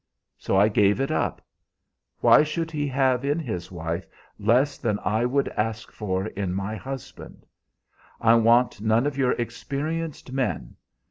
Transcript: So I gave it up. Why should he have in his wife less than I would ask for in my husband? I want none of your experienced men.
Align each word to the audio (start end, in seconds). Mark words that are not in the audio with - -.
So 0.39 0.57
I 0.57 0.67
gave 0.67 0.99
it 0.99 1.11
up. 1.11 1.45
Why 2.21 2.41
should 2.41 2.71
he 2.71 2.87
have 2.87 3.23
in 3.23 3.37
his 3.37 3.71
wife 3.71 4.07
less 4.39 4.79
than 4.79 4.97
I 5.05 5.25
would 5.27 5.47
ask 5.49 5.91
for 5.91 6.25
in 6.25 6.55
my 6.55 6.75
husband? 6.75 7.45
I 8.19 8.33
want 8.33 8.81
none 8.81 9.05
of 9.05 9.15
your 9.15 9.33
experienced 9.33 10.31
men. 10.31 10.75